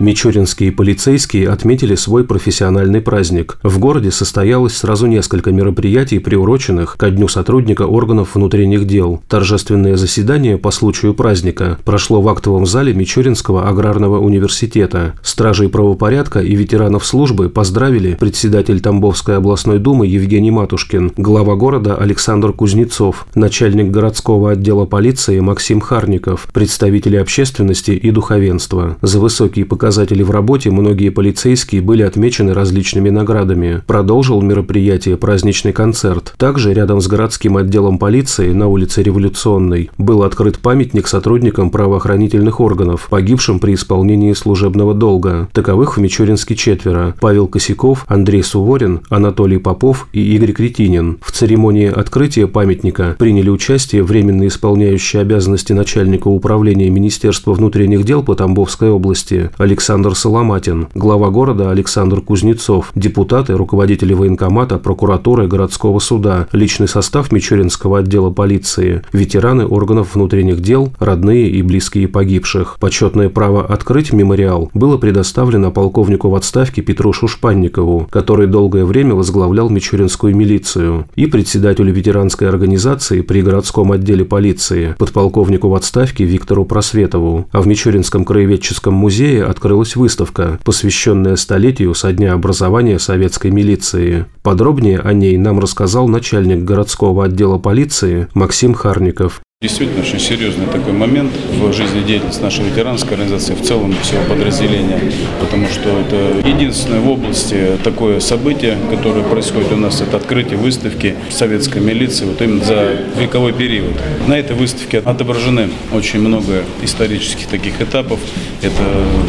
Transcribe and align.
Мичуринские 0.00 0.72
полицейские 0.72 1.48
отметили 1.48 1.94
свой 1.94 2.24
профессиональный 2.24 3.00
праздник. 3.00 3.58
В 3.62 3.78
городе 3.78 4.10
состоялось 4.10 4.76
сразу 4.76 5.06
несколько 5.06 5.52
мероприятий, 5.52 6.18
приуроченных 6.18 6.96
ко 6.96 7.10
Дню 7.10 7.28
сотрудника 7.28 7.82
органов 7.82 8.34
внутренних 8.34 8.86
дел. 8.86 9.22
Торжественное 9.28 9.96
заседание 9.96 10.58
по 10.58 10.72
случаю 10.72 11.14
праздника 11.14 11.78
прошло 11.84 12.20
в 12.20 12.28
актовом 12.28 12.66
зале 12.66 12.92
Мичуринского 12.92 13.68
аграрного 13.68 14.18
университета. 14.18 15.14
Стражей 15.22 15.68
правопорядка 15.68 16.40
и 16.40 16.56
ветеранов 16.56 17.06
службы 17.06 17.48
поздравили 17.48 18.16
председатель 18.18 18.80
Тамбовской 18.80 19.36
областной 19.36 19.78
думы 19.78 20.08
Евгений 20.08 20.50
Матушкин, 20.50 21.12
глава 21.16 21.54
города 21.54 21.94
Александр 21.94 22.52
Кузнецов, 22.52 23.28
начальник 23.36 23.92
городского 23.92 24.50
отдела 24.50 24.86
полиции 24.86 25.38
Максим 25.38 25.80
Харников, 25.80 26.48
представители 26.52 27.14
общественности 27.14 27.92
и 27.92 28.10
духовенства. 28.10 28.96
За 29.00 29.20
высокие 29.20 29.64
показатели 29.64 29.83
показатели 29.84 30.22
в 30.22 30.30
работе 30.30 30.70
многие 30.70 31.10
полицейские 31.10 31.82
были 31.82 32.00
отмечены 32.00 32.54
различными 32.54 33.10
наградами. 33.10 33.82
Продолжил 33.86 34.40
мероприятие 34.40 35.18
праздничный 35.18 35.74
концерт. 35.74 36.32
Также 36.38 36.72
рядом 36.72 37.02
с 37.02 37.06
городским 37.06 37.58
отделом 37.58 37.98
полиции 37.98 38.54
на 38.54 38.68
улице 38.68 39.02
Революционной 39.02 39.90
был 39.98 40.22
открыт 40.22 40.58
памятник 40.58 41.06
сотрудникам 41.06 41.68
правоохранительных 41.68 42.60
органов, 42.60 43.08
погибшим 43.10 43.58
при 43.58 43.74
исполнении 43.74 44.32
служебного 44.32 44.94
долга. 44.94 45.50
Таковых 45.52 45.98
в 45.98 46.00
Мичуринске 46.00 46.56
четверо. 46.56 47.14
Павел 47.20 47.46
Косяков, 47.46 48.06
Андрей 48.08 48.42
Суворин, 48.42 49.02
Анатолий 49.10 49.58
Попов 49.58 50.08
и 50.14 50.34
Игорь 50.34 50.52
Кретинин. 50.52 51.18
В 51.20 51.30
церемонии 51.30 51.92
открытия 51.94 52.46
памятника 52.46 53.16
приняли 53.18 53.50
участие 53.50 54.02
временно 54.02 54.46
исполняющий 54.46 55.18
обязанности 55.18 55.74
начальника 55.74 56.28
управления 56.28 56.88
Министерства 56.88 57.52
внутренних 57.52 58.04
дел 58.04 58.22
по 58.22 58.34
Тамбовской 58.34 58.88
области 58.88 59.50
Алексей 59.58 59.73
Александр 59.74 60.14
Соломатин, 60.14 60.86
глава 60.94 61.30
города 61.30 61.72
Александр 61.72 62.20
Кузнецов, 62.20 62.92
депутаты, 62.94 63.54
руководители 63.54 64.14
военкомата, 64.14 64.78
прокуратуры, 64.78 65.48
городского 65.48 65.98
суда, 65.98 66.46
личный 66.52 66.86
состав 66.86 67.32
Мичуринского 67.32 67.98
отдела 67.98 68.30
полиции, 68.30 69.02
ветераны 69.12 69.66
органов 69.66 70.14
внутренних 70.14 70.60
дел, 70.60 70.92
родные 71.00 71.50
и 71.50 71.60
близкие 71.62 72.06
погибших. 72.06 72.76
Почетное 72.78 73.28
право 73.28 73.66
открыть 73.66 74.12
мемориал 74.12 74.70
было 74.74 74.96
предоставлено 74.96 75.72
полковнику 75.72 76.28
в 76.28 76.36
отставке 76.36 76.80
Петру 76.80 77.12
Шушпанникову, 77.12 78.06
который 78.10 78.46
долгое 78.46 78.84
время 78.84 79.16
возглавлял 79.16 79.70
Мичуринскую 79.70 80.36
милицию, 80.36 81.06
и 81.16 81.26
председателю 81.26 81.92
ветеранской 81.92 82.48
организации 82.48 83.22
при 83.22 83.42
городском 83.42 83.90
отделе 83.90 84.24
полиции, 84.24 84.94
подполковнику 84.98 85.68
в 85.68 85.74
отставке 85.74 86.22
Виктору 86.22 86.64
Просветову. 86.64 87.48
А 87.50 87.60
в 87.60 87.66
Мичуринском 87.66 88.24
краеведческом 88.24 88.94
музее 88.94 89.42
открыли 89.42 89.63
открылась 89.64 89.96
выставка, 89.96 90.58
посвященная 90.62 91.36
столетию 91.36 91.94
со 91.94 92.12
дня 92.12 92.34
образования 92.34 92.98
советской 92.98 93.50
милиции. 93.50 94.26
Подробнее 94.42 95.00
о 95.00 95.14
ней 95.14 95.38
нам 95.38 95.58
рассказал 95.58 96.06
начальник 96.06 96.64
городского 96.64 97.24
отдела 97.24 97.56
полиции 97.56 98.28
Максим 98.34 98.74
Харников. 98.74 99.40
Действительно, 99.64 100.02
очень 100.02 100.20
серьезный 100.20 100.66
такой 100.66 100.92
момент 100.92 101.32
в 101.58 101.72
жизни 101.72 102.02
деятельности 102.02 102.42
нашей 102.42 102.66
ветеранской 102.66 103.14
организации, 103.14 103.54
в 103.54 103.62
целом 103.62 103.94
всего 104.02 104.20
подразделения, 104.28 105.00
потому 105.40 105.66
что 105.68 105.88
это 106.00 106.46
единственное 106.46 107.00
в 107.00 107.08
области 107.08 107.78
такое 107.82 108.20
событие, 108.20 108.76
которое 108.90 109.24
происходит 109.24 109.72
у 109.72 109.76
нас, 109.76 110.02
это 110.02 110.18
открытие 110.18 110.58
выставки 110.58 111.14
советской 111.30 111.80
милиции 111.80 112.26
вот 112.26 112.42
именно 112.42 112.62
за 112.62 112.90
вековой 113.18 113.54
период. 113.54 113.94
На 114.26 114.38
этой 114.38 114.54
выставке 114.54 114.98
отображены 114.98 115.70
очень 115.94 116.20
много 116.20 116.64
исторических 116.82 117.46
таких 117.46 117.80
этапов. 117.80 118.20
Это 118.60 118.82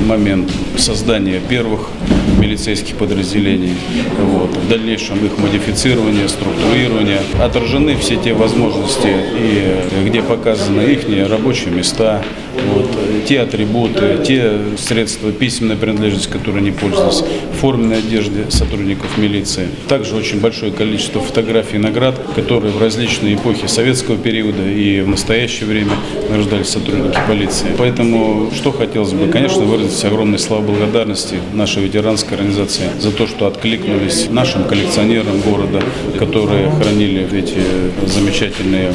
момент 0.06 0.51
создания 0.75 1.40
первых 1.47 1.88
милицейских 2.38 2.95
подразделений, 2.95 3.74
вот, 4.19 4.50
в 4.50 4.68
дальнейшем 4.68 5.25
их 5.25 5.38
модифицирования, 5.38 6.28
структурирования. 6.28 7.22
Отражены 7.41 7.95
все 7.95 8.18
те 8.18 8.34
возможности, 8.34 9.07
и 9.40 10.06
где 10.06 10.25
показаны 10.28 10.81
их 10.81 11.30
рабочие 11.30 11.72
места, 11.72 12.24
вот, 12.74 12.90
те 13.28 13.41
атрибуты, 13.41 14.19
те 14.25 14.59
средства 14.78 15.31
письменной 15.31 15.75
принадлежности, 15.75 16.30
которые 16.30 16.62
они 16.62 16.72
пользовались, 16.72 17.24
форменной 17.59 18.00
одежды 18.00 18.50
сотрудников 18.50 19.18
милиции. 19.18 19.68
Также 19.88 20.16
очень 20.16 20.40
большое 20.40 20.72
количество 20.72 21.22
фотографий 21.22 21.78
наград, 21.78 22.16
которые 22.36 22.72
в 22.72 22.81
различные 22.81 23.36
эпохи 23.36 23.68
советского 23.68 24.18
периода 24.18 24.63
и 24.63 25.02
в 25.02 25.08
настоящее 25.08 25.68
время 25.68 25.94
награждались 26.30 26.69
сотрудники 26.69 27.18
полиции. 27.28 27.68
Поэтому 27.78 28.52
что 28.56 28.72
хотелось 28.72 29.13
бы, 29.13 29.28
конечно, 29.28 29.63
выразить 29.63 30.03
огромные 30.06 30.40
слова 30.40 30.62
благодарности 30.62 31.36
нашей 31.53 31.84
ветеранской 31.84 32.38
организации 32.38 32.90
за 33.00 33.12
то, 33.12 33.28
что 33.28 33.47
откликнулись 33.47 34.28
нашим 34.30 34.63
коллекционерам 34.66 35.40
города, 35.42 35.81
которые 36.18 36.72
хранили 36.72 37.28
эти 37.38 37.59
замечательные 38.07 38.94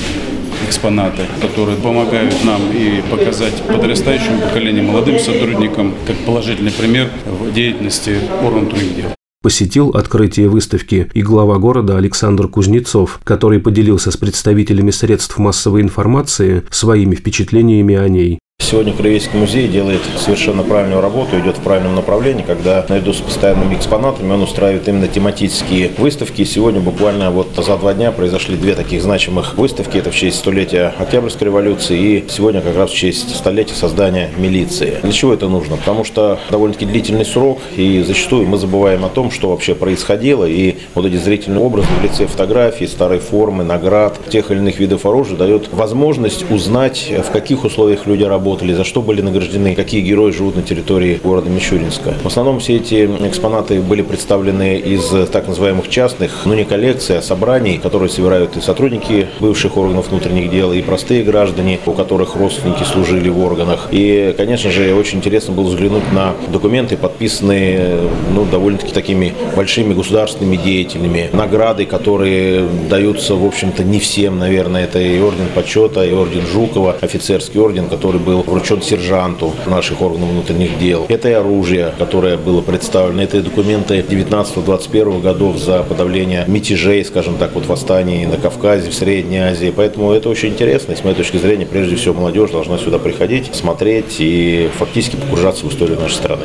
экспонаты, 0.67 1.27
которые 1.41 1.77
помогают 1.77 2.35
нам 2.45 2.61
и 2.73 3.03
показать 3.11 3.63
подрастающему 3.63 4.41
поколению, 4.41 4.85
молодым 4.85 5.19
сотрудникам, 5.19 5.95
как 6.07 6.17
положительный 6.19 6.73
пример 6.73 7.09
в 7.27 7.53
деятельности 7.53 8.19
органов 8.43 8.71
других 8.71 9.07
посетил 9.43 9.91
открытие 9.91 10.49
выставки 10.49 11.11
и 11.15 11.23
глава 11.23 11.59
города 11.59 11.97
Александр 11.97 12.47
Кузнецов, 12.49 13.21
который 13.25 13.59
поделился 13.59 14.11
с 14.11 14.17
представителями 14.17 14.91
средств 14.91 15.39
массовой 15.39 15.81
информации 15.81 16.63
своими 16.71 17.15
впечатлениями 17.15 17.95
о 17.95 18.07
ней. 18.09 18.39
Сегодня 18.61 18.93
Краеведческий 18.93 19.39
музей 19.39 19.67
делает 19.67 20.01
совершенно 20.17 20.63
правильную 20.63 21.01
работу, 21.01 21.37
идет 21.41 21.57
в 21.57 21.61
правильном 21.61 21.97
направлении, 21.97 22.45
когда 22.47 22.85
наряду 22.89 23.13
с 23.13 23.17
постоянными 23.17 23.75
экспонатами 23.75 24.33
он 24.33 24.43
устраивает 24.43 24.87
именно 24.87 25.09
тематические 25.09 25.91
выставки. 25.99 26.45
сегодня 26.45 26.81
буквально 26.81 27.33
вот 27.33 27.49
за 27.57 27.77
два 27.79 27.95
дня 27.95 28.13
произошли 28.13 28.57
две 28.57 28.75
таких 28.75 29.03
значимых 29.03 29.57
выставки. 29.57 29.97
Это 29.97 30.13
в 30.13 30.15
честь 30.15 30.39
столетия 30.39 30.95
Октябрьской 30.99 31.47
революции 31.47 31.99
и 31.99 32.25
сегодня 32.29 32.61
как 32.61 32.77
раз 32.77 32.91
в 32.91 32.95
честь 32.95 33.35
столетия 33.35 33.75
создания 33.75 34.31
милиции. 34.37 34.99
Для 35.03 35.13
чего 35.13 35.35
это 35.35 35.49
нужно? 35.49 35.77
Потому 35.77 36.05
что 36.05 36.39
довольно-таки 36.51 36.87
длительный 36.87 37.25
срок, 37.25 37.59
и 37.77 38.05
зачастую 38.07 38.47
мы 38.47 38.57
забываем 38.57 39.05
о 39.05 39.09
том, 39.09 39.33
что 39.33 39.49
вообще 39.49 39.75
происходило, 39.75 40.45
и 40.45 40.77
вот 40.95 41.07
эти 41.07 41.17
зрительные 41.17 41.61
образы 41.61 41.89
в 42.01 42.05
лице 42.05 42.27
фотографий, 42.27 42.87
старой 42.87 43.19
формы, 43.19 43.65
наград, 43.65 44.19
тех 44.29 44.53
или 44.53 44.59
иных 44.59 44.79
видов 44.79 45.07
оружия 45.07 45.37
дает 45.37 45.73
возможность 45.73 46.49
узнать, 46.51 47.11
в 47.11 47.33
каких 47.33 47.65
условиях 47.65 48.07
люди 48.07 48.23
работают, 48.23 48.50
работали, 48.51 48.73
за 48.73 48.83
что 48.83 49.01
были 49.01 49.23
награждены, 49.23 49.77
какие 49.77 50.01
герои 50.01 50.33
живут 50.33 50.57
на 50.57 50.63
территории 50.63 51.21
города 51.23 51.49
Мичуринска. 51.49 52.15
В 52.25 52.27
основном 52.27 52.59
все 52.59 52.77
эти 52.77 53.07
экспонаты 53.07 53.81
были 53.81 54.03
представлены 54.03 54.77
из 54.77 55.05
так 55.31 55.47
называемых 55.47 55.89
частных, 55.89 56.43
ну 56.47 56.55
не 56.55 56.65
коллекций, 56.65 57.19
а 57.19 57.23
собраний, 57.23 57.79
которые 57.79 58.09
собирают 58.09 58.57
и 58.57 58.61
сотрудники 58.61 59.29
бывших 59.39 59.77
органов 59.77 60.09
внутренних 60.11 60.51
дел, 60.51 60.73
и 60.73 60.83
простые 60.83 61.23
граждане, 61.23 61.79
у 61.87 61.93
которых 61.93 62.35
родственники 62.35 62.83
служили 62.83 63.29
в 63.29 63.39
органах. 63.39 63.87
И, 63.93 64.35
конечно 64.37 64.73
же, 64.73 64.95
очень 64.95 65.19
интересно 65.19 65.55
было 65.55 65.69
взглянуть 65.69 66.13
на 66.13 66.35
документы, 66.49 66.97
подписанные 66.97 68.01
ну, 68.35 68.45
довольно-таки 68.47 68.93
такими 68.93 69.33
большими 69.55 69.95
государственными 69.95 70.57
деятелями. 70.57 71.31
Награды, 71.33 71.87
которые 71.87 72.67
даются, 72.89 73.37
в 73.37 73.47
общем-то, 73.47 73.85
не 73.85 74.01
всем, 74.01 74.41
наверное. 74.41 74.85
Это 74.85 74.99
и 74.99 75.21
орден 75.21 75.47
почета, 75.55 76.05
и 76.05 76.13
орден 76.13 76.47
Жукова, 76.53 76.97
офицерский 77.01 77.61
орден, 77.61 77.87
который 77.89 78.21
был 78.21 78.40
вручен 78.47 78.83
сержанту 78.83 79.53
наших 79.67 80.03
органов 80.03 80.31
внутренних 80.31 80.79
дел. 80.79 81.07
Это 81.09 81.29
и 81.29 81.33
оружие, 81.33 81.93
которое 81.99 82.37
было 82.37 82.61
представлено, 82.61 83.23
это 83.23 83.39
и 83.39 83.41
документы 83.41 84.01
19-21 84.01 85.21
годов 85.21 85.59
за 85.59 85.83
подавление 85.83 86.45
мятежей, 86.47 87.05
скажем 87.05 87.37
так, 87.37 87.55
вот 87.55 87.67
восстаний 87.67 88.27
на 88.27 88.37
Кавказе, 88.37 88.91
в 88.91 88.95
Средней 88.95 89.39
Азии. 89.39 89.73
Поэтому 89.75 90.13
это 90.13 90.29
очень 90.29 90.51
интересно. 90.51 90.93
И 90.93 90.97
с 90.97 91.05
моей 91.05 91.17
точки 91.17 91.37
зрения, 91.37 91.67
прежде 91.67 91.97
всего, 91.97 92.15
молодежь 92.15 92.51
должна 92.51 92.79
сюда 92.79 92.99
приходить, 92.99 93.55
смотреть 93.55 94.17
и 94.19 94.71
фактически 94.79 95.17
погружаться 95.17 95.67
в 95.67 95.71
историю 95.71 95.99
нашей 96.01 96.15
страны. 96.15 96.45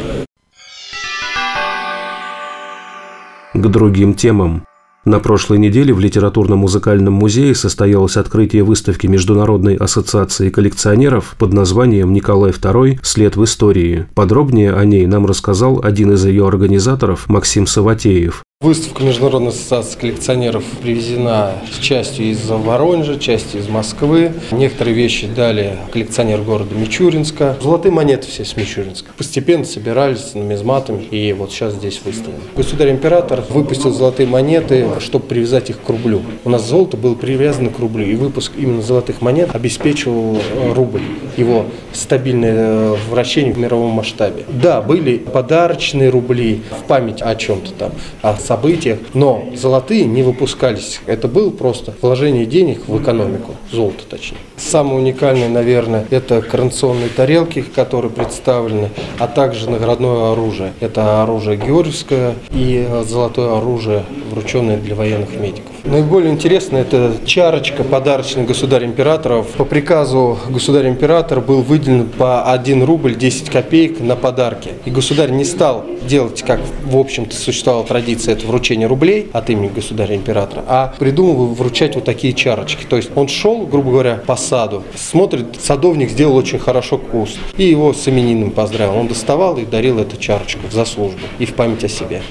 К 3.54 3.68
другим 3.68 4.14
темам. 4.14 4.66
На 5.06 5.20
прошлой 5.20 5.60
неделе 5.60 5.94
в 5.94 6.00
Литературно-музыкальном 6.00 7.14
музее 7.14 7.54
состоялось 7.54 8.18
открытие 8.18 8.64
выставки 8.64 9.06
Международной 9.06 9.76
ассоциации 9.76 10.50
коллекционеров 10.50 11.36
под 11.38 11.54
названием 11.54 12.12
«Николай 12.12 12.50
II. 12.50 13.00
След 13.04 13.36
в 13.36 13.44
истории». 13.44 14.08
Подробнее 14.16 14.74
о 14.74 14.84
ней 14.84 15.06
нам 15.06 15.28
рассказал 15.28 15.80
один 15.84 16.14
из 16.14 16.26
ее 16.26 16.48
организаторов 16.48 17.30
Максим 17.30 17.68
Саватеев. 17.68 18.42
Выставка 18.66 19.04
Международной 19.04 19.50
ассоциации 19.50 20.00
коллекционеров 20.00 20.64
привезена 20.82 21.52
частью 21.82 22.32
из 22.32 22.50
Воронежа, 22.50 23.20
частью 23.20 23.62
из 23.62 23.68
Москвы. 23.68 24.34
Некоторые 24.50 24.96
вещи 24.96 25.28
дали 25.28 25.78
коллекционер 25.94 26.42
города 26.42 26.74
Мичуринска. 26.74 27.60
Золотые 27.62 27.92
монеты 27.92 28.26
все 28.28 28.44
с 28.44 28.58
Мичуринска. 28.58 29.12
Постепенно 29.16 29.66
собирались 29.66 30.34
нумизматами, 30.34 31.04
и 31.04 31.32
вот 31.34 31.52
сейчас 31.52 31.76
здесь 31.76 32.02
выставлены. 32.04 32.42
Государь-император 32.56 33.44
выпустил 33.50 33.92
золотые 33.94 34.28
монеты, 34.28 34.88
чтобы 35.00 35.26
привязать 35.28 35.70
их 35.70 35.80
к 35.84 35.88
рублю. 35.88 36.24
У 36.44 36.50
нас 36.50 36.68
золото 36.68 36.98
было 36.98 37.14
привязано 37.14 37.70
к 37.70 37.78
рублю, 37.78 38.04
и 38.08 38.16
выпуск 38.16 38.54
именно 38.58 38.82
золотых 38.82 39.22
монет 39.22 39.54
обеспечивал 39.54 40.38
э, 40.38 40.74
рубль, 40.74 41.04
его 41.38 41.66
стабильное 41.94 42.54
э, 42.54 42.96
вращение 43.10 43.54
в 43.54 43.58
мировом 43.58 43.92
масштабе. 43.92 44.46
Да, 44.50 44.82
были 44.82 45.18
подарочные 45.18 46.10
рубли 46.10 46.62
в 46.80 46.84
память 46.84 47.22
о 47.22 47.36
чем-то 47.36 47.72
там, 47.74 47.92
о 48.22 48.36
событиях, 48.36 49.00
но 49.14 49.46
золотые 49.56 50.06
не 50.06 50.24
выпускались. 50.24 51.02
Это 51.06 51.28
было 51.28 51.50
просто 51.50 51.94
вложение 52.02 52.46
денег 52.46 52.88
в 52.88 53.02
экономику, 53.02 53.56
золото 53.72 54.04
точнее. 54.10 54.38
Самое 54.58 54.98
уникальное, 54.98 55.50
наверное, 55.50 56.06
это 56.10 56.42
коронационные 56.42 57.10
тарелки, 57.10 57.62
которые 57.62 58.12
представлены, 58.12 58.90
а 59.20 59.28
также 59.28 59.70
наградное 59.70 60.32
оружие. 60.32 60.74
Это 60.80 61.24
оружие 61.24 61.58
Георгиевское 61.58 62.36
и 62.52 62.88
золотое 63.06 63.58
оружие, 63.58 64.04
врученное 64.32 64.78
для 64.78 64.96
военных 64.96 65.36
медиков. 65.36 65.75
Наиболее 65.86 66.32
интересно 66.32 66.78
это 66.78 67.14
чарочка 67.26 67.84
подарочная 67.84 68.44
государя-императоров. 68.44 69.50
По 69.50 69.66
приказу 69.66 70.40
государя-императора 70.50 71.42
был 71.42 71.62
выделен 71.62 72.10
по 72.10 72.52
1 72.52 72.84
рубль 72.84 73.14
10 73.16 73.52
копеек 73.52 74.00
на 74.00 74.16
подарки. 74.16 74.72
И 74.86 74.90
государь 74.90 75.30
не 75.30 75.46
стал 75.46 75.86
делать, 76.08 76.42
как 76.42 76.60
в 76.84 76.98
общем-то 76.98 77.36
существовала 77.36 77.86
традиция, 77.86 78.34
это 78.34 78.48
вручение 78.48 78.88
рублей 78.88 79.30
от 79.32 79.52
имени 79.52 79.68
государя-императора, 79.68 80.64
а 80.68 80.94
придумал 80.98 81.46
вручать 81.54 81.94
вот 81.94 82.04
такие 82.04 82.34
чарочки. 82.34 82.84
То 82.90 82.96
есть 82.96 83.12
он 83.16 83.28
шел, 83.28 83.68
грубо 83.68 83.92
говоря, 83.92 84.16
по 84.26 84.36
саду, 84.36 84.82
смотрит, 84.96 85.62
садовник 85.62 86.10
сделал 86.10 86.36
очень 86.36 86.58
хорошо 86.58 86.98
куст, 86.98 87.38
и 87.58 87.64
его 87.64 87.94
с 87.94 88.08
именинным 88.08 88.50
поздравил. 88.50 88.96
Он 88.96 89.08
доставал 89.08 89.58
и 89.58 89.66
дарил 89.66 90.00
эту 90.00 90.18
чарочку 90.18 90.68
в 90.68 90.74
заслужбу 90.74 91.20
и 91.38 91.46
в 91.46 91.54
память 91.54 91.84
о 91.84 91.90
себе. 91.90 92.24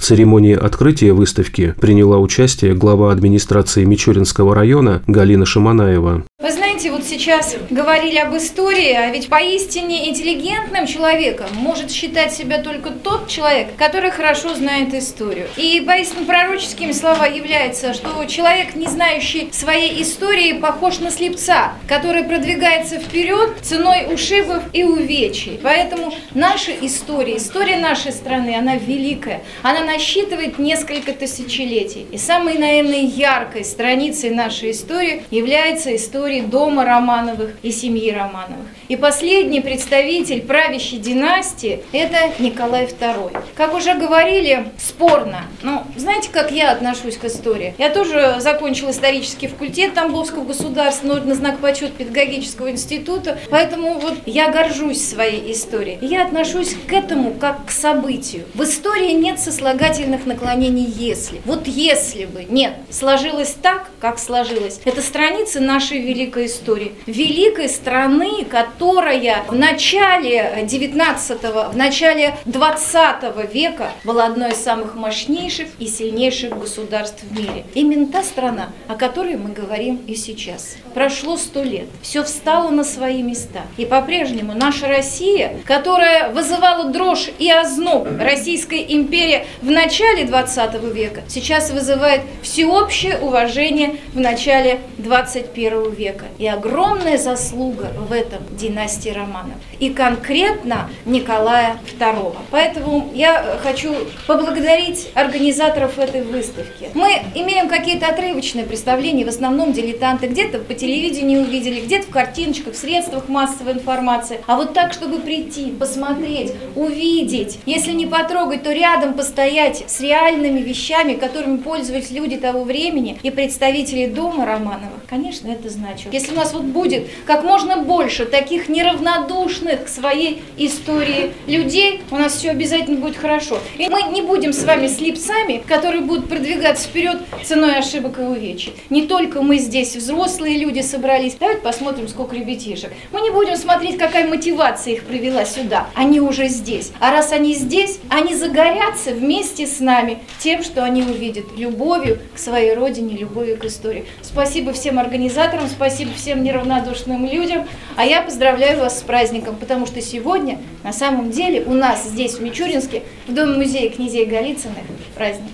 В 0.00 0.02
церемонии 0.02 0.56
открытия 0.56 1.12
выставки 1.12 1.74
приняла 1.78 2.16
участие 2.16 2.72
глава 2.72 3.12
администрации 3.12 3.84
Мичуринского 3.84 4.54
района 4.54 5.02
Галина 5.06 5.44
Шаманаева. 5.44 6.24
Вы 6.40 6.52
знаете, 6.52 6.90
вот 6.90 7.04
сейчас 7.04 7.54
говорили 7.68 8.16
об 8.16 8.34
истории, 8.34 8.94
а 8.94 9.10
ведь 9.10 9.28
поистине 9.28 10.08
интеллигентным 10.08 10.86
человеком 10.86 11.48
может 11.52 11.90
считать 11.90 12.32
себя 12.32 12.62
только 12.62 12.88
тот 12.88 13.28
человек, 13.28 13.76
который 13.76 14.10
хорошо 14.10 14.54
знает 14.54 14.94
историю. 14.94 15.48
И 15.58 15.84
поистине 15.86 16.24
пророческими 16.24 16.92
слова 16.92 17.26
является, 17.26 17.92
что 17.92 18.24
человек, 18.24 18.74
не 18.74 18.86
знающий 18.86 19.50
своей 19.52 20.02
истории, 20.02 20.54
похож 20.54 21.00
на 21.00 21.10
слепца, 21.10 21.74
который 21.86 22.24
продвигается 22.24 22.98
вперед 22.98 23.50
ценой 23.60 24.08
ушибов 24.10 24.62
и 24.72 24.82
увечий. 24.82 25.60
Поэтому 25.62 26.10
наша 26.32 26.72
история, 26.80 27.36
история 27.36 27.76
нашей 27.76 28.12
страны, 28.12 28.56
она 28.58 28.76
великая, 28.76 29.42
она 29.62 29.89
насчитывает 29.90 30.58
несколько 30.58 31.12
тысячелетий. 31.12 32.06
И 32.12 32.18
самой, 32.18 32.58
наверное, 32.58 33.00
яркой 33.00 33.64
страницей 33.64 34.30
нашей 34.30 34.70
истории 34.70 35.24
является 35.30 35.94
история 35.96 36.42
дома 36.42 36.84
Романовых 36.84 37.56
и 37.62 37.72
семьи 37.72 38.12
Романовых. 38.12 38.66
И 38.88 38.96
последний 38.96 39.60
представитель 39.60 40.42
правящей 40.42 40.98
династии– 40.98 41.82
это 41.92 42.18
Николай 42.38 42.86
II. 42.86 43.36
Как 43.56 43.74
уже 43.74 43.94
говорили, 43.94 44.66
спорно. 44.78 45.42
Но 45.62 45.84
знаете, 45.96 46.30
как 46.32 46.52
я 46.52 46.70
отношусь 46.70 47.16
к 47.16 47.24
истории? 47.24 47.74
Я 47.78 47.90
тоже 47.90 48.36
закончила 48.38 48.90
исторический 48.90 49.48
факультет 49.48 49.94
Тамбовского 49.94 50.44
государственного 50.44 51.20
на 51.24 51.34
знак 51.34 51.58
почета 51.58 51.92
педагогического 51.98 52.70
института, 52.70 53.38
поэтому 53.50 53.98
вот 53.98 54.14
я 54.26 54.50
горжусь 54.50 55.04
своей 55.04 55.52
историей. 55.52 55.98
Я 56.00 56.24
отношусь 56.24 56.76
к 56.86 56.92
этому 56.92 57.34
как 57.34 57.66
к 57.66 57.70
событию. 57.70 58.44
В 58.54 58.62
истории 58.62 59.12
нет 59.12 59.40
сослагательных 59.40 59.79
наклонений 59.80 60.84
«если». 60.84 61.40
Вот 61.44 61.66
если 61.66 62.26
бы, 62.26 62.44
нет, 62.44 62.74
сложилось 62.90 63.54
так, 63.60 63.90
как 64.00 64.18
сложилось. 64.18 64.80
Это 64.84 65.02
страницы 65.02 65.60
нашей 65.60 66.00
великой 66.00 66.46
истории. 66.46 66.92
Великой 67.06 67.68
страны, 67.68 68.44
которая 68.44 69.44
в 69.48 69.54
начале 69.54 70.64
19 70.64 71.40
в 71.72 71.76
начале 71.76 72.36
20 72.44 73.52
века 73.52 73.92
была 74.04 74.26
одной 74.26 74.52
из 74.52 74.56
самых 74.56 74.94
мощнейших 74.94 75.68
и 75.78 75.86
сильнейших 75.86 76.58
государств 76.58 77.22
в 77.22 77.36
мире. 77.36 77.64
Именно 77.74 78.08
та 78.08 78.22
страна, 78.22 78.70
о 78.88 78.94
которой 78.94 79.36
мы 79.36 79.50
говорим 79.50 80.00
и 80.06 80.14
сейчас. 80.14 80.76
Прошло 80.94 81.36
сто 81.36 81.62
лет, 81.62 81.86
все 82.02 82.22
встало 82.24 82.70
на 82.70 82.84
свои 82.84 83.22
места. 83.22 83.62
И 83.76 83.84
по-прежнему 83.84 84.54
наша 84.54 84.88
Россия, 84.88 85.56
которая 85.64 86.30
вызывала 86.30 86.90
дрожь 86.90 87.30
и 87.38 87.50
озноб 87.50 88.08
Российской 88.18 88.84
империи 88.88 89.46
в 89.62 89.69
начале 89.70 90.24
20 90.24 90.82
века, 90.92 91.22
сейчас 91.28 91.70
вызывает 91.70 92.22
всеобщее 92.42 93.18
уважение 93.18 93.96
в 94.12 94.20
начале 94.20 94.80
21 94.98 95.92
века 95.92 96.10
века. 96.10 96.26
И 96.38 96.46
огромная 96.46 97.18
заслуга 97.18 97.92
в 98.08 98.12
этом 98.12 98.42
династии 98.56 99.10
Романов. 99.10 99.58
И 99.80 99.90
конкретно 99.90 100.88
Николая 101.04 101.78
II. 101.98 102.36
Поэтому 102.50 103.10
я 103.14 103.58
хочу 103.62 103.92
поблагодарить 104.26 105.08
организаторов 105.14 105.98
этой 105.98 106.22
выставки. 106.22 106.90
Мы 106.94 107.22
имеем 107.34 107.68
какие-то 107.68 108.06
отрывочные 108.06 108.64
представления, 108.64 109.24
в 109.24 109.28
основном 109.28 109.72
дилетанты. 109.72 110.28
Где-то 110.28 110.58
по 110.58 110.74
телевидению 110.74 111.42
увидели, 111.42 111.80
где-то 111.80 112.06
в 112.06 112.10
картиночках, 112.10 112.74
в 112.74 112.76
средствах 112.76 113.28
массовой 113.28 113.72
информации. 113.72 114.40
А 114.46 114.56
вот 114.56 114.74
так, 114.74 114.92
чтобы 114.92 115.18
прийти, 115.18 115.72
посмотреть, 115.72 116.52
увидеть, 116.76 117.58
если 117.66 117.92
не 117.92 118.06
потрогать, 118.06 118.62
то 118.62 118.72
рядом 118.72 119.14
постоять 119.14 119.84
с 119.86 120.00
реальными 120.00 120.60
вещами, 120.60 121.14
которыми 121.14 121.56
пользовались 121.56 122.10
люди 122.10 122.36
того 122.36 122.62
времени 122.62 123.18
и 123.22 123.30
представители 123.30 124.06
дома 124.06 124.46
Романовых, 124.46 125.00
конечно, 125.08 125.48
это 125.48 125.68
значит 125.68 126.12
если 126.20 126.32
у 126.32 126.36
нас 126.36 126.52
вот 126.52 126.62
будет 126.64 127.08
как 127.26 127.44
можно 127.44 127.78
больше 127.78 128.26
таких 128.26 128.68
неравнодушных 128.68 129.69
к 129.76 129.88
своей 129.88 130.42
истории 130.56 131.32
людей, 131.46 132.02
у 132.10 132.16
нас 132.16 132.36
все 132.36 132.50
обязательно 132.50 132.98
будет 132.98 133.16
хорошо. 133.16 133.58
И 133.78 133.88
мы 133.88 134.02
не 134.04 134.22
будем 134.22 134.52
с 134.52 134.64
вами 134.64 134.86
слепцами, 134.86 135.62
которые 135.66 136.02
будут 136.02 136.28
продвигаться 136.28 136.88
вперед 136.88 137.18
ценой 137.44 137.78
ошибок 137.78 138.18
и 138.18 138.22
увечий. 138.22 138.72
Не 138.90 139.02
только 139.02 139.42
мы 139.42 139.58
здесь, 139.58 139.96
взрослые 139.96 140.58
люди 140.58 140.80
собрались. 140.80 141.36
Давайте 141.38 141.62
посмотрим, 141.62 142.08
сколько 142.08 142.36
ребятишек. 142.36 142.92
Мы 143.12 143.20
не 143.20 143.30
будем 143.30 143.56
смотреть, 143.56 143.98
какая 143.98 144.26
мотивация 144.28 144.94
их 144.94 145.04
привела 145.04 145.44
сюда. 145.44 145.88
Они 145.94 146.20
уже 146.20 146.48
здесь. 146.48 146.92
А 147.00 147.10
раз 147.10 147.32
они 147.32 147.54
здесь, 147.54 147.98
они 148.08 148.34
загорятся 148.34 149.10
вместе 149.10 149.66
с 149.66 149.80
нами 149.80 150.18
тем, 150.38 150.62
что 150.62 150.84
они 150.84 151.02
увидят 151.02 151.46
любовью 151.56 152.18
к 152.34 152.38
своей 152.38 152.74
родине, 152.74 153.16
любовью 153.16 153.56
к 153.58 153.64
истории. 153.64 154.06
Спасибо 154.22 154.72
всем 154.72 154.98
организаторам, 154.98 155.68
спасибо 155.68 156.12
всем 156.14 156.42
неравнодушным 156.42 157.26
людям. 157.26 157.66
А 157.96 158.04
я 158.04 158.22
поздравляю 158.22 158.80
вас 158.80 158.98
с 158.98 159.02
праздником, 159.02 159.56
потому 159.60 159.86
что 159.86 160.00
сегодня 160.00 160.58
на 160.82 160.92
самом 160.92 161.30
деле 161.30 161.62
у 161.64 161.74
нас 161.74 162.04
здесь, 162.04 162.34
в 162.34 162.42
Мичуринске, 162.42 163.02
в 163.28 163.34
Доме 163.34 163.58
музея 163.58 163.90
князей 163.90 164.24
Голицыных 164.24 164.84
праздник. 165.14 165.52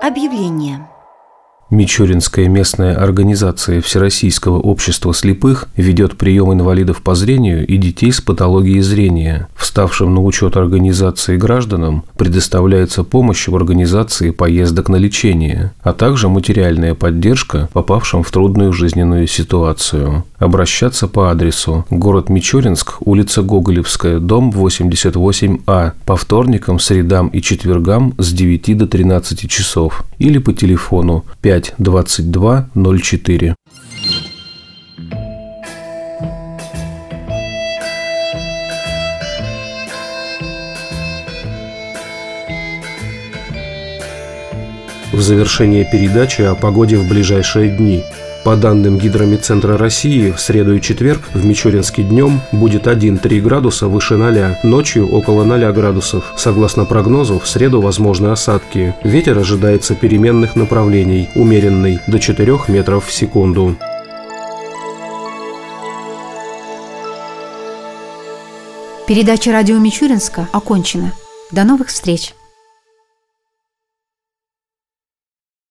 Объявление. 0.00 0.88
Мичуринская 1.68 2.48
местная 2.48 2.94
организация 2.94 3.80
Всероссийского 3.80 4.60
общества 4.60 5.12
слепых 5.12 5.68
ведет 5.76 6.16
прием 6.16 6.52
инвалидов 6.52 7.02
по 7.02 7.16
зрению 7.16 7.66
и 7.66 7.76
детей 7.76 8.12
с 8.12 8.20
патологией 8.20 8.82
зрения. 8.82 9.48
Вставшим 9.56 10.14
на 10.14 10.22
учет 10.22 10.56
организации 10.56 11.36
гражданам 11.36 12.04
предоставляется 12.16 13.02
помощь 13.02 13.48
в 13.48 13.56
организации 13.56 14.30
поездок 14.30 14.88
на 14.88 14.94
лечение, 14.94 15.72
а 15.82 15.92
также 15.92 16.28
материальная 16.28 16.94
поддержка 16.94 17.68
попавшим 17.72 18.22
в 18.22 18.30
трудную 18.30 18.72
жизненную 18.72 19.26
ситуацию. 19.26 20.24
Обращаться 20.38 21.08
по 21.08 21.32
адресу 21.32 21.84
город 21.90 22.28
Мичуринск, 22.28 22.98
улица 23.00 23.42
Гоголевская, 23.42 24.20
дом 24.20 24.50
88А, 24.50 25.92
по 26.04 26.16
вторникам, 26.16 26.78
средам 26.78 27.26
и 27.28 27.40
четвергам 27.42 28.14
с 28.18 28.32
9 28.32 28.78
до 28.78 28.86
13 28.86 29.50
часов 29.50 30.04
или 30.18 30.38
по 30.38 30.52
телефону 30.52 31.24
5 31.40 31.55
5 31.56 31.74
22 31.78 32.68
04. 32.74 33.54
В 45.12 45.20
завершение 45.22 45.88
передачи 45.90 46.42
о 46.42 46.54
погоде 46.54 46.98
в 46.98 47.08
ближайшие 47.08 47.74
дни. 47.74 48.04
По 48.46 48.54
данным 48.54 48.96
Гидромедцентра 48.96 49.76
России, 49.76 50.30
в 50.30 50.38
среду 50.38 50.76
и 50.76 50.80
четверг 50.80 51.20
в 51.34 51.44
Мичуринске 51.44 52.04
днем 52.04 52.40
будет 52.52 52.86
1-3 52.86 53.40
градуса 53.40 53.88
выше 53.88 54.16
0, 54.16 54.58
ночью 54.62 55.12
около 55.12 55.42
0 55.42 55.72
градусов. 55.72 56.32
Согласно 56.36 56.84
прогнозу, 56.84 57.40
в 57.40 57.48
среду 57.48 57.80
возможны 57.80 58.28
осадки. 58.28 58.94
Ветер 59.02 59.36
ожидается 59.36 59.96
переменных 59.96 60.54
направлений, 60.54 61.28
умеренный, 61.34 61.98
до 62.06 62.20
4 62.20 62.56
метров 62.68 63.06
в 63.06 63.12
секунду. 63.12 63.74
Передача 69.08 69.50
радио 69.50 69.76
Мичуринска 69.78 70.46
окончена. 70.52 71.10
До 71.50 71.64
новых 71.64 71.88
встреч! 71.88 72.35